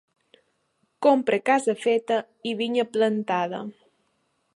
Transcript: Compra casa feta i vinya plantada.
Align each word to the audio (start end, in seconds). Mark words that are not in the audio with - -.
Compra 1.05 1.39
casa 1.49 1.75
feta 1.83 2.17
i 2.53 2.57
vinya 2.63 2.87
plantada. 2.97 3.61